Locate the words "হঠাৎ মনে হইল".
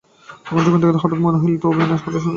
1.03-1.51